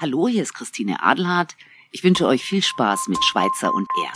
[0.00, 1.56] Hallo, hier ist Christine Adelhardt.
[1.90, 4.12] Ich wünsche euch viel Spaß mit Schweizer und er.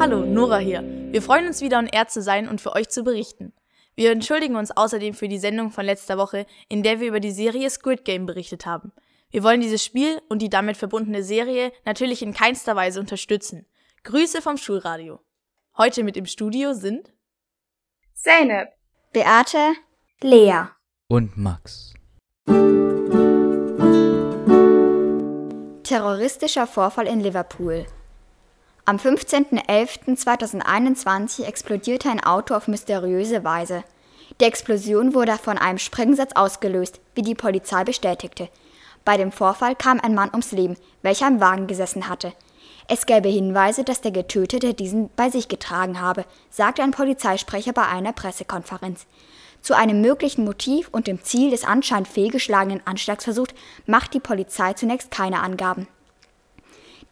[0.00, 0.82] Hallo, Nora hier.
[1.12, 3.52] Wir freuen uns wieder on Air zu sein und für euch zu berichten.
[3.98, 7.32] Wir entschuldigen uns außerdem für die Sendung von letzter Woche, in der wir über die
[7.32, 8.92] Serie Squid Game berichtet haben.
[9.32, 13.66] Wir wollen dieses Spiel und die damit verbundene Serie natürlich in keinster Weise unterstützen.
[14.04, 15.18] Grüße vom Schulradio.
[15.76, 17.12] Heute mit im Studio sind
[18.14, 18.68] Zeynep,
[19.12, 19.72] Beate,
[20.20, 20.68] Lea
[21.08, 21.92] und Max.
[25.82, 27.84] Terroristischer Vorfall in Liverpool.
[28.88, 33.84] Am 15.11.2021 explodierte ein Auto auf mysteriöse Weise.
[34.40, 38.48] Die Explosion wurde von einem Sprengsatz ausgelöst, wie die Polizei bestätigte.
[39.04, 42.32] Bei dem Vorfall kam ein Mann ums Leben, welcher im Wagen gesessen hatte.
[42.88, 47.86] Es gäbe Hinweise, dass der Getötete diesen bei sich getragen habe, sagte ein Polizeisprecher bei
[47.86, 49.04] einer Pressekonferenz.
[49.60, 53.52] Zu einem möglichen Motiv und dem Ziel des anscheinend fehlgeschlagenen Anschlagsversuchs
[53.84, 55.88] macht die Polizei zunächst keine Angaben.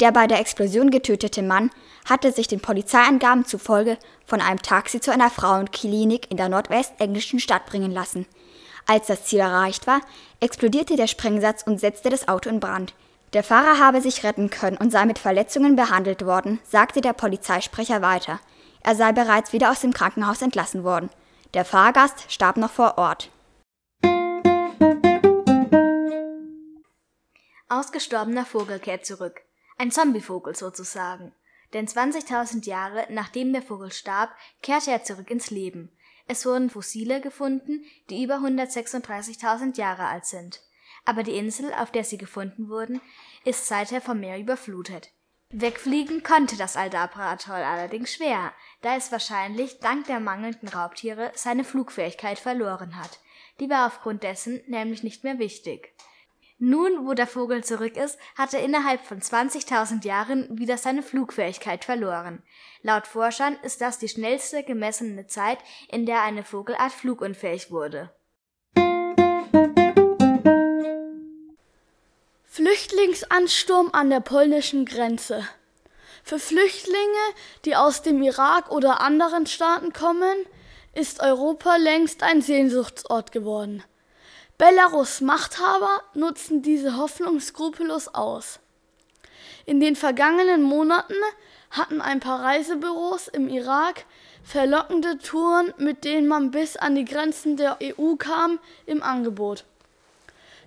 [0.00, 1.70] Der bei der Explosion getötete Mann
[2.04, 7.66] hatte sich den Polizeiangaben zufolge von einem Taxi zu einer Frauenklinik in der nordwestenglischen Stadt
[7.66, 8.26] bringen lassen.
[8.86, 10.00] Als das Ziel erreicht war,
[10.40, 12.94] explodierte der Sprengsatz und setzte das Auto in Brand.
[13.32, 18.02] Der Fahrer habe sich retten können und sei mit Verletzungen behandelt worden, sagte der Polizeisprecher
[18.02, 18.40] weiter.
[18.82, 21.08] Er sei bereits wieder aus dem Krankenhaus entlassen worden.
[21.54, 23.30] Der Fahrgast starb noch vor Ort.
[27.68, 29.43] Ausgestorbener Vogel kehrt zurück.
[29.76, 31.32] Ein Zombievogel sozusagen.
[31.72, 34.30] Denn 20.000 Jahre nachdem der Vogel starb,
[34.62, 35.90] kehrte er zurück ins Leben.
[36.26, 40.62] Es wurden Fossile gefunden, die über 136.000 Jahre alt sind.
[41.04, 43.00] Aber die Insel, auf der sie gefunden wurden,
[43.44, 45.10] ist seither vom Meer überflutet.
[45.50, 52.38] Wegfliegen konnte das Aldabra-Atoll allerdings schwer, da es wahrscheinlich dank der mangelnden Raubtiere seine Flugfähigkeit
[52.38, 53.20] verloren hat.
[53.60, 55.94] Die war aufgrund dessen nämlich nicht mehr wichtig.
[56.58, 61.84] Nun, wo der Vogel zurück ist, hat er innerhalb von 20.000 Jahren wieder seine Flugfähigkeit
[61.84, 62.42] verloren.
[62.82, 65.58] Laut Forschern ist das die schnellste gemessene Zeit,
[65.90, 68.14] in der eine Vogelart flugunfähig wurde.
[72.44, 75.48] Flüchtlingsansturm an der polnischen Grenze.
[76.22, 80.46] Für Flüchtlinge, die aus dem Irak oder anderen Staaten kommen,
[80.94, 83.82] ist Europa längst ein Sehnsuchtsort geworden.
[84.56, 88.60] Belarus Machthaber nutzen diese Hoffnung skrupellos aus.
[89.66, 91.16] In den vergangenen Monaten
[91.70, 94.04] hatten ein paar Reisebüros im Irak
[94.44, 99.64] verlockende Touren, mit denen man bis an die Grenzen der EU kam, im Angebot.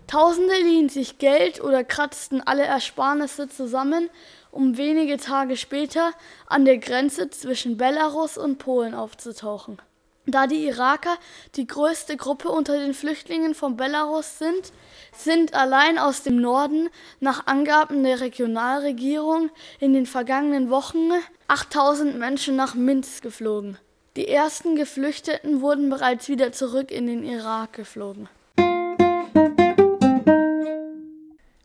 [0.07, 4.09] Tausende liehen sich Geld oder kratzten alle Ersparnisse zusammen,
[4.51, 6.11] um wenige Tage später
[6.47, 9.81] an der Grenze zwischen Belarus und Polen aufzutauchen.
[10.29, 11.17] Da die Iraker
[11.55, 14.73] die größte Gruppe unter den Flüchtlingen von Belarus sind,
[15.13, 16.89] sind allein aus dem Norden
[17.21, 19.49] nach Angaben der Regionalregierung
[19.79, 21.11] in den vergangenen Wochen
[21.47, 23.77] 8000 Menschen nach Minsk geflogen.
[24.17, 28.27] Die ersten Geflüchteten wurden bereits wieder zurück in den Irak geflogen.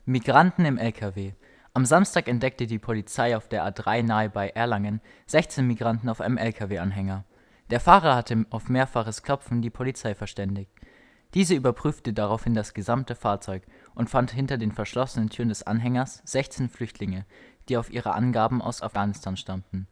[0.05, 1.33] Migranten im LKW.
[1.73, 6.37] Am Samstag entdeckte die Polizei auf der A3 nahe bei Erlangen 16 Migranten auf einem
[6.37, 7.25] LKW-Anhänger.
[7.73, 10.69] Der Fahrer hatte auf mehrfaches Klopfen die Polizei verständigt.
[11.33, 13.63] Diese überprüfte daraufhin das gesamte Fahrzeug
[13.95, 17.25] und fand hinter den verschlossenen Türen des Anhängers 16 Flüchtlinge,
[17.69, 19.87] die auf ihre Angaben aus Afghanistan stammten.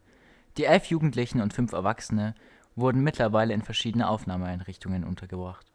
[0.58, 2.36] Die elf Jugendlichen und fünf Erwachsene
[2.76, 5.66] wurden mittlerweile in verschiedene Aufnahmeeinrichtungen untergebracht.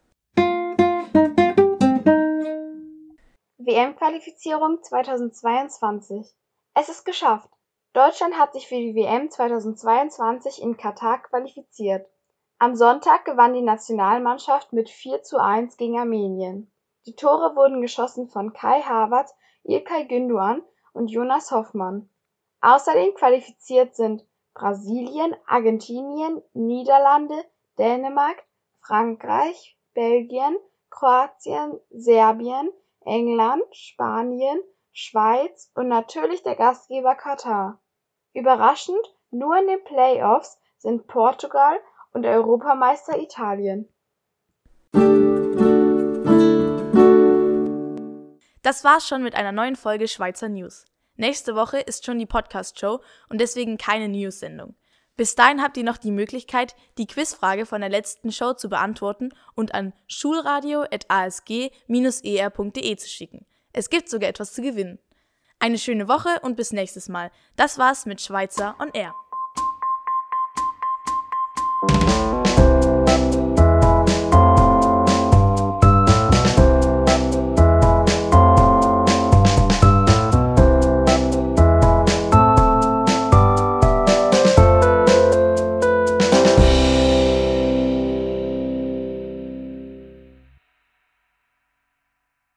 [3.58, 6.24] WM-Qualifizierung 2022.
[6.72, 7.50] Es ist geschafft.
[7.92, 12.06] Deutschland hat sich für die WM 2022 in Katar qualifiziert.
[12.58, 16.70] Am Sonntag gewann die Nationalmannschaft mit 4 zu 1 gegen Armenien.
[17.06, 20.62] Die Tore wurden geschossen von Kai Havertz, Ilkay Gündoğan
[20.92, 22.10] und Jonas Hoffmann.
[22.60, 27.44] Außerdem qualifiziert sind Brasilien, Argentinien, Niederlande,
[27.78, 28.44] Dänemark,
[28.80, 30.56] Frankreich, Belgien,
[30.90, 32.70] Kroatien, Serbien,
[33.00, 34.60] England, Spanien,
[35.00, 37.80] Schweiz und natürlich der Gastgeber Katar.
[38.34, 38.98] Überraschend,
[39.30, 41.78] nur in den Playoffs sind Portugal
[42.12, 43.88] und Europameister Italien.
[48.62, 50.84] Das war's schon mit einer neuen Folge Schweizer News.
[51.14, 52.98] Nächste Woche ist schon die Podcast-Show
[53.28, 54.74] und deswegen keine News-Sendung.
[55.16, 59.32] Bis dahin habt ihr noch die Möglichkeit, die Quizfrage von der letzten Show zu beantworten
[59.54, 63.46] und an schulradio.asg-er.de zu schicken.
[63.78, 64.98] Es gibt sogar etwas zu gewinnen.
[65.60, 67.30] Eine schöne Woche und bis nächstes Mal.
[67.54, 69.14] Das war's mit Schweizer on Air.